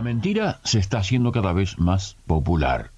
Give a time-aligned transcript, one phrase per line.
[0.00, 2.90] La mentira se está haciendo cada vez más popular.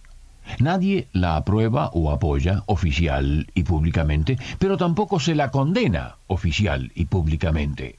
[0.61, 7.07] Nadie la aprueba o apoya oficial y públicamente, pero tampoco se la condena oficial y
[7.07, 7.99] públicamente.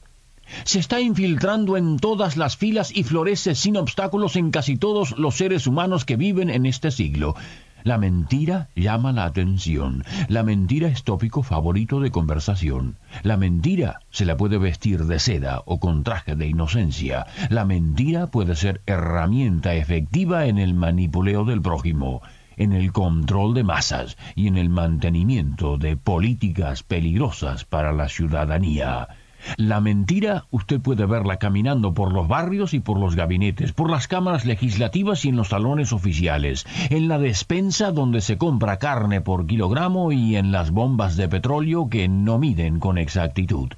[0.64, 5.34] Se está infiltrando en todas las filas y florece sin obstáculos en casi todos los
[5.34, 7.36] seres humanos que viven en este siglo.
[7.84, 10.04] La mentira llama la atención.
[10.28, 12.96] La mentira es tópico favorito de conversación.
[13.22, 17.26] La mentira se la puede vestir de seda o con traje de inocencia.
[17.50, 22.22] La mentira puede ser herramienta efectiva en el manipuleo del prójimo,
[22.56, 29.08] en el control de masas y en el mantenimiento de políticas peligrosas para la ciudadanía.
[29.56, 34.08] La mentira usted puede verla caminando por los barrios y por los gabinetes, por las
[34.08, 39.46] cámaras legislativas y en los salones oficiales, en la despensa donde se compra carne por
[39.46, 43.70] kilogramo y en las bombas de petróleo que no miden con exactitud.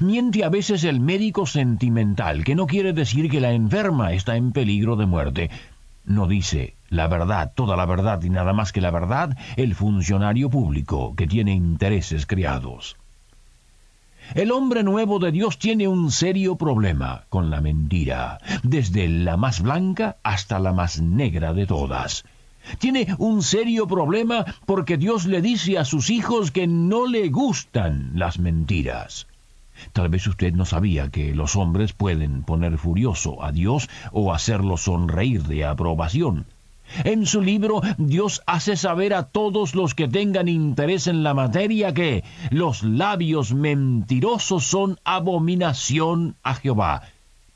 [0.00, 4.52] Miente a veces el médico sentimental, que no quiere decir que la enferma está en
[4.52, 5.50] peligro de muerte.
[6.04, 10.48] No dice la verdad, toda la verdad y nada más que la verdad el funcionario
[10.50, 12.96] público que tiene intereses criados.
[14.34, 19.62] El hombre nuevo de Dios tiene un serio problema con la mentira, desde la más
[19.62, 22.24] blanca hasta la más negra de todas.
[22.78, 28.10] Tiene un serio problema porque Dios le dice a sus hijos que no le gustan
[28.14, 29.26] las mentiras.
[29.94, 34.76] Tal vez usted no sabía que los hombres pueden poner furioso a Dios o hacerlo
[34.76, 36.44] sonreír de aprobación.
[37.04, 41.94] En su libro, Dios hace saber a todos los que tengan interés en la materia
[41.94, 47.02] que los labios mentirosos son abominación a Jehová,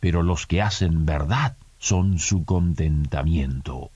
[0.00, 3.90] pero los que hacen verdad son su contentamiento.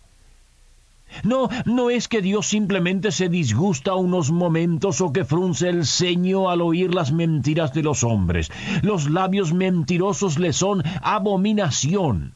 [1.23, 6.51] No, no es que Dios simplemente se disgusta unos momentos o que frunce el ceño
[6.51, 8.51] al oír las mentiras de los hombres.
[8.83, 12.35] Los labios mentirosos le son abominación.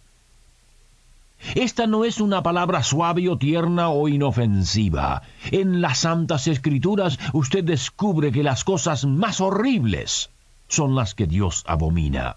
[1.55, 5.23] Esta no es una palabra suave o tierna o inofensiva.
[5.51, 10.31] En las Santas Escrituras usted descubre que las cosas más horribles
[10.69, 12.37] son las que Dios abomina.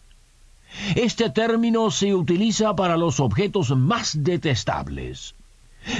[0.96, 5.36] Este término se utiliza para los objetos más detestables.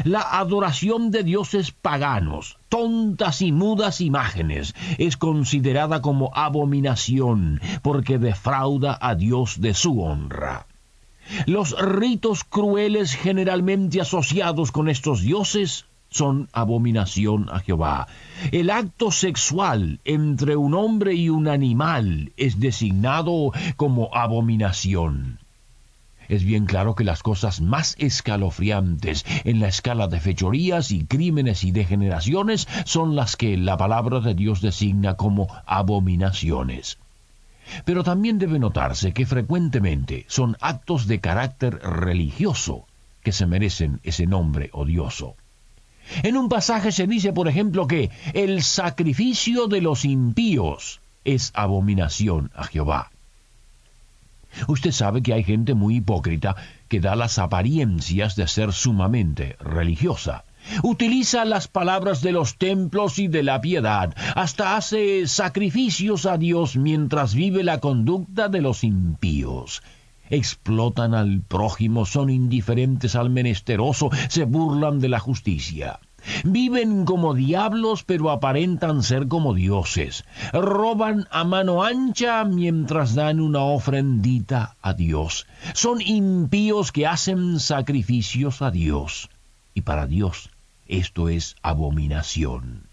[0.06, 8.98] La adoración de dioses paganos, tontas y mudas imágenes, es considerada como abominación porque defrauda
[9.00, 10.66] a Dios de su honra.
[11.46, 18.08] Los ritos crueles generalmente asociados con estos dioses son abominación a Jehová.
[18.52, 25.40] El acto sexual entre un hombre y un animal es designado como abominación.
[26.30, 31.64] Es bien claro que las cosas más escalofriantes en la escala de fechorías y crímenes
[31.64, 36.98] y degeneraciones son las que la palabra de Dios designa como abominaciones.
[37.86, 42.86] Pero también debe notarse que frecuentemente son actos de carácter religioso
[43.24, 45.36] que se merecen ese nombre odioso.
[46.22, 52.52] En un pasaje se dice, por ejemplo, que el sacrificio de los impíos es abominación
[52.54, 53.12] a Jehová.
[54.68, 56.56] Usted sabe que hay gente muy hipócrita
[56.88, 60.44] que da las apariencias de ser sumamente religiosa,
[60.82, 66.76] Utiliza las palabras de los templos y de la piedad, hasta hace sacrificios a Dios
[66.76, 69.84] mientras vive la conducta de los impíos.
[70.30, 76.00] Explotan al prójimo, son indiferentes al menesteroso, se burlan de la justicia.
[76.46, 80.24] Viven como diablos pero aparentan ser como dioses.
[80.54, 85.46] Roban a mano ancha mientras dan una ofrendita a Dios.
[85.74, 89.30] Son impíos que hacen sacrificios a Dios.
[89.74, 90.50] Y para Dios
[90.88, 92.88] esto es abominación.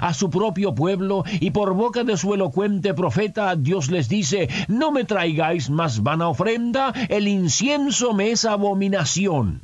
[0.00, 4.92] A su propio pueblo y por boca de su elocuente profeta Dios les dice, no
[4.92, 9.62] me traigáis más vana ofrenda, el incienso me es abominación.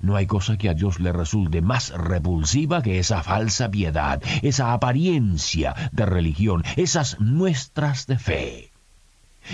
[0.00, 4.72] No hay cosa que a Dios le resulte más repulsiva que esa falsa piedad, esa
[4.72, 8.71] apariencia de religión, esas muestras de fe.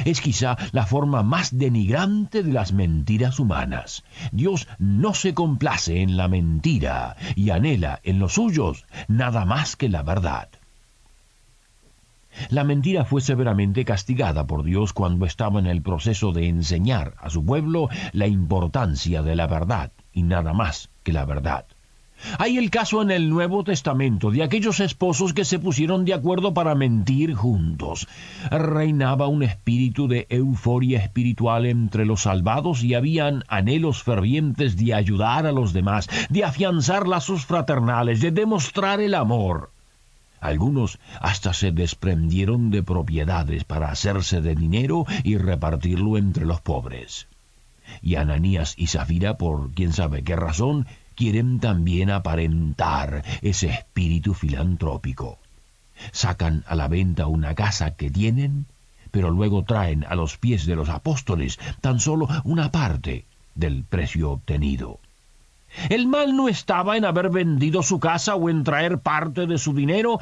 [0.05, 4.05] Es quizá la forma más denigrante de las mentiras humanas.
[4.33, 9.89] Dios no se complace en la mentira y anhela en los suyos nada más que
[9.89, 10.49] la verdad.
[12.51, 17.31] La mentira fue severamente castigada por Dios cuando estaba en el proceso de enseñar a
[17.31, 21.67] su pueblo la importancia de la verdad y nada más que la verdad.
[22.39, 26.53] Hay el caso en el Nuevo Testamento de aquellos esposos que se pusieron de acuerdo
[26.55, 28.09] para mentir juntos.
[28.51, 35.47] Reinaba un espíritu de euforia espiritual entre los salvados y habían anhelos fervientes de ayudar
[35.47, 39.71] a los demás, de afianzar lazos fraternales, de demostrar el amor.
[40.41, 47.27] Algunos hasta se desprendieron de propiedades para hacerse de dinero y repartirlo entre los pobres.
[48.03, 50.87] Y Ananías y Zafira, por quién sabe qué razón,
[51.19, 55.41] quieren también aparentar ese espíritu filantrópico.
[56.13, 58.67] Sacan a la venta una casa que tienen,
[59.11, 63.25] pero luego traen a los pies de los apóstoles tan solo una parte
[63.57, 65.01] del precio obtenido.
[65.89, 69.75] El mal no estaba en haber vendido su casa o en traer parte de su
[69.75, 70.21] dinero,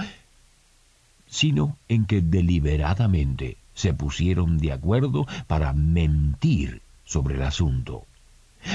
[1.27, 8.07] sino en que deliberadamente se pusieron de acuerdo para mentir sobre el asunto.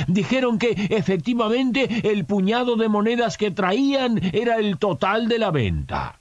[0.08, 6.20] Dijeron que efectivamente el puñado de monedas que traían era el total de la venta.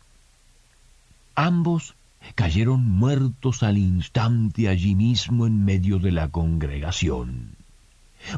[1.34, 1.94] Ambos
[2.34, 7.56] cayeron muertos al instante allí mismo en medio de la congregación.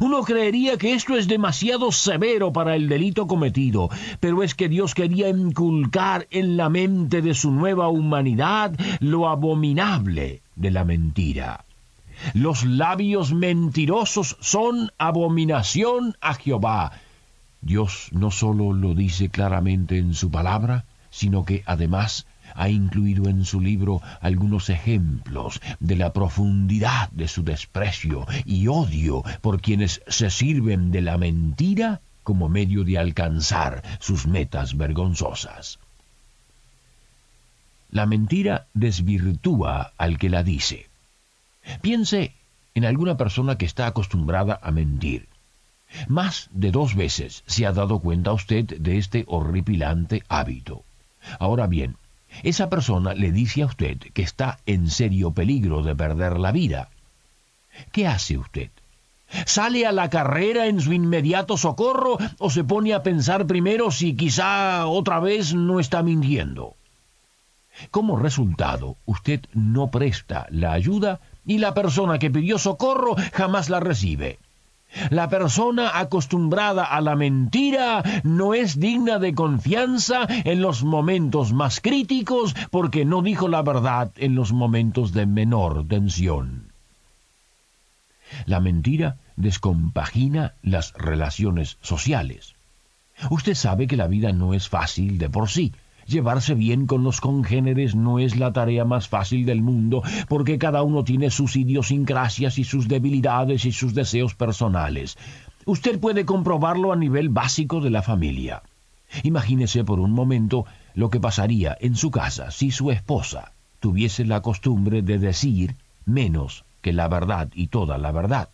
[0.01, 3.91] Uno creería que esto es demasiado severo para el delito cometido,
[4.21, 10.41] pero es que Dios quería inculcar en la mente de su nueva humanidad lo abominable
[10.55, 11.65] de la mentira.
[12.35, 16.93] Los labios mentirosos son abominación a Jehová.
[17.61, 23.45] Dios no solo lo dice claramente en su palabra, sino que además ha incluido en
[23.45, 30.31] su libro algunos ejemplos de la profundidad de su desprecio y odio por quienes se
[30.31, 35.79] sirven de la mentira como medio de alcanzar sus metas vergonzosas.
[37.91, 40.92] La mentira desvirtúa al que la dice.
[41.81, 42.35] Piense
[42.75, 45.29] en alguna persona que está acostumbrada a mentir.
[46.09, 50.85] Más de dos veces se ha dado cuenta usted de este horripilante hábito.
[51.39, 51.97] Ahora bien,
[52.43, 56.89] esa persona le dice a usted que está en serio peligro de perder la vida.
[57.93, 58.71] ¿Qué hace usted?
[59.47, 64.15] ¿Sale a la carrera en su inmediato socorro o se pone a pensar primero si
[64.15, 66.75] quizá otra vez no está mintiendo?
[67.91, 73.81] Como resultado, usted no presta la ayuda y la persona que pidió socorro jamás la
[73.81, 74.39] recibe.
[75.11, 81.81] La persona acostumbrada a la mentira no es digna de confianza en los momentos más
[81.81, 86.73] críticos porque no dijo la verdad en los momentos de menor tensión.
[88.45, 92.55] La mentira descompagina las relaciones sociales.
[93.31, 95.73] Usted sabe que la vida no es fácil de por sí.
[96.13, 100.83] Llevarse bien con los congéneres no es la tarea más fácil del mundo, porque cada
[100.83, 105.17] uno tiene sus idiosincrasias y sus debilidades y sus deseos personales.
[105.65, 108.63] Usted puede comprobarlo a nivel básico de la familia.
[109.23, 114.43] Imagínese por un momento lo que pasaría en su casa si su esposa tuviese la
[114.43, 118.51] costumbre de decir menos que la verdad y toda la verdad.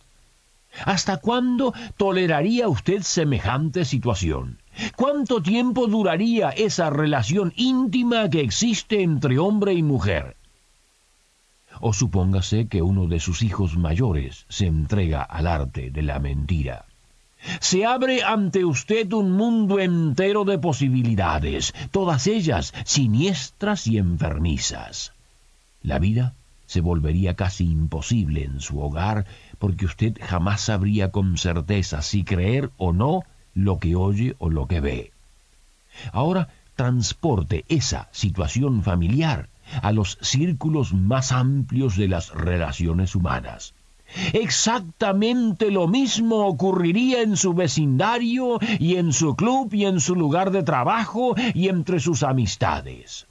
[0.85, 4.59] ¿Hasta cuándo toleraría usted semejante situación?
[4.95, 10.35] ¿Cuánto tiempo duraría esa relación íntima que existe entre hombre y mujer?
[11.81, 16.85] O supóngase que uno de sus hijos mayores se entrega al arte de la mentira.
[17.61, 25.13] Se abre ante usted un mundo entero de posibilidades, todas ellas siniestras y enfermizas.
[25.81, 26.33] La vida
[26.65, 29.25] se volvería casi imposible en su hogar
[29.57, 33.23] porque usted jamás sabría con certeza si creer o no
[33.63, 35.11] lo que oye o lo que ve.
[36.11, 39.49] Ahora transporte esa situación familiar
[39.81, 43.73] a los círculos más amplios de las relaciones humanas.
[44.33, 50.51] Exactamente lo mismo ocurriría en su vecindario y en su club y en su lugar
[50.51, 53.27] de trabajo y entre sus amistades.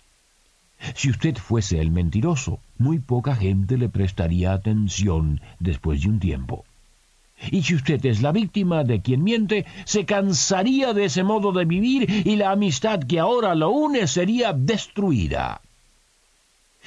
[0.95, 6.65] Si usted fuese el mentiroso, muy poca gente le prestaría atención después de un tiempo.
[7.51, 11.65] Y si usted es la víctima de quien miente, se cansaría de ese modo de
[11.65, 15.61] vivir y la amistad que ahora lo une sería destruida.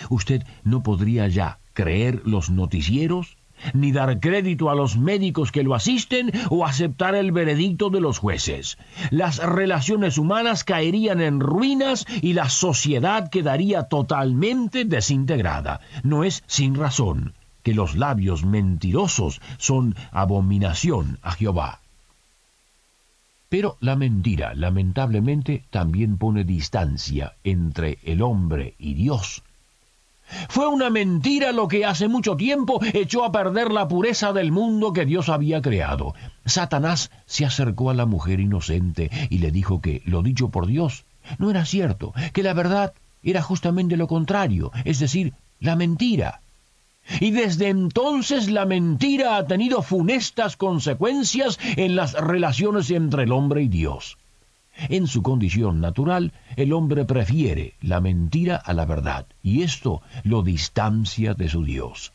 [0.10, 3.38] Usted no podría ya creer los noticieros,
[3.74, 8.17] ni dar crédito a los médicos que lo asisten o aceptar el veredicto de los
[8.17, 8.77] jueces.
[9.12, 15.81] Las relaciones humanas caerían en ruinas y la sociedad quedaría totalmente desintegrada.
[16.03, 21.79] No es sin razón que los labios mentirosos son abominación a Jehová.
[23.49, 29.43] Pero la mentira, lamentablemente, también pone distancia entre el hombre y Dios.
[30.47, 34.93] Fue una mentira lo que hace mucho tiempo echó a perder la pureza del mundo
[34.93, 36.13] que Dios había creado.
[36.45, 41.03] Satanás se acercó a la mujer inocente y le dijo que lo dicho por Dios
[41.37, 46.41] no era cierto, que la verdad era justamente lo contrario, es decir, la mentira.
[47.20, 53.63] Y desde entonces la mentira ha tenido funestas consecuencias en las relaciones entre el hombre
[53.63, 54.17] y Dios.
[54.89, 60.43] En su condición natural, el hombre prefiere la mentira a la verdad, y esto lo
[60.43, 62.13] distancia de su Dios.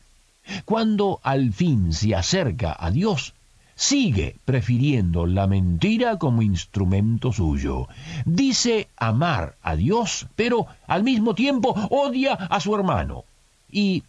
[0.65, 3.33] Cuando al fin se acerca a Dios,
[3.75, 7.87] sigue prefiriendo la mentira como instrumento suyo.
[8.25, 13.23] Dice amar a Dios, pero al mismo tiempo odia a su hermano.
[13.71, 14.03] ¿Y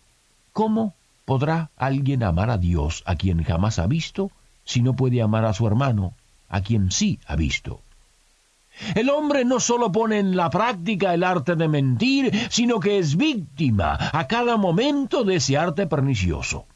[0.59, 4.33] cómo podrá alguien amar a Dios a quien jamás ha visto
[4.65, 6.15] si no puede amar a su hermano
[6.49, 7.81] a quien sí ha visto?
[8.97, 13.17] El hombre no solo pone en la práctica el arte de mentir, sino que es
[13.17, 16.67] víctima a cada momento de ese arte pernicioso.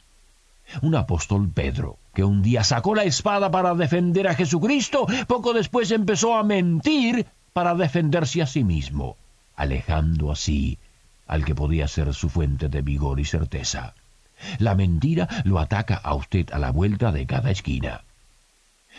[0.80, 5.90] Un apóstol Pedro, que un día sacó la espada para defender a Jesucristo, poco después
[5.90, 9.16] empezó a mentir para defenderse a sí mismo,
[9.56, 10.78] alejando así
[11.32, 13.94] al que podía ser su fuente de vigor y certeza.
[14.58, 18.02] La mentira lo ataca a usted a la vuelta de cada esquina.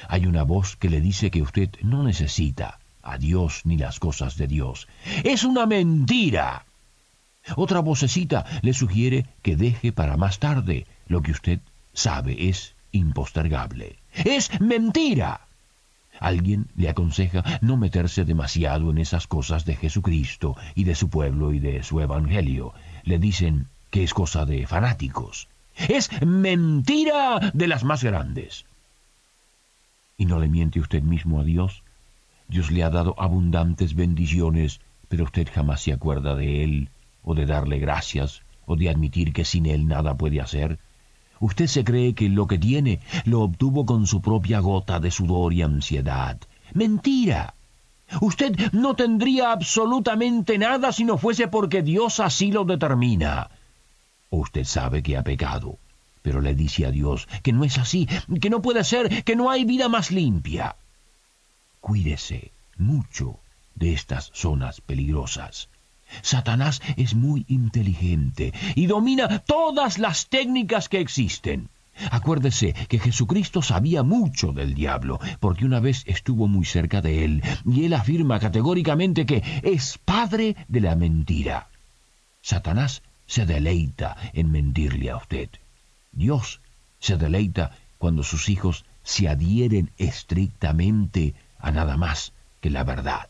[0.08, 4.36] Hay una voz que le dice que usted no necesita a Dios ni las cosas
[4.36, 4.88] de Dios.
[5.24, 6.66] Es una mentira.
[7.56, 11.60] Otra vocecita le sugiere que deje para más tarde lo que usted
[11.94, 14.00] sabe es impostergable.
[14.12, 15.43] Es mentira.
[16.24, 21.52] Alguien le aconseja no meterse demasiado en esas cosas de Jesucristo y de su pueblo
[21.52, 22.74] y de su evangelio.
[23.04, 25.50] Le dicen que es cosa de fanáticos.
[25.76, 28.66] Es mentira de las más grandes.
[30.18, 31.84] ¿Y no le miente usted mismo a Dios?
[32.48, 36.90] Dios le ha dado abundantes bendiciones, pero usted jamás se acuerda de Él,
[37.22, 40.80] o de darle gracias, o de admitir que sin Él nada puede hacer.
[41.44, 45.52] Usted se cree que lo que tiene lo obtuvo con su propia gota de sudor
[45.52, 46.38] y ansiedad.
[46.74, 47.54] Mentira.
[48.22, 53.50] Usted no tendría absolutamente nada si no fuese porque Dios así lo determina.
[54.30, 55.80] Usted sabe que ha pecado,
[56.22, 58.08] pero le dice a Dios que no es así,
[58.40, 60.78] que no puede ser, que no hay vida más limpia.
[61.82, 63.38] Cuídese mucho
[63.76, 65.68] de estas zonas peligrosas.
[66.22, 71.70] Satanás es muy inteligente y domina todas las técnicas que existen.
[72.10, 77.44] Acuérdese que Jesucristo sabía mucho del diablo, porque una vez estuvo muy cerca de él,
[77.66, 81.68] y él afirma categóricamente que es padre de la mentira.
[82.42, 85.50] Satanás se deleita en mentirle a usted.
[86.12, 86.62] Dios
[87.00, 93.30] se deleita cuando sus hijos se adhieren estrictamente a nada más que la verdad.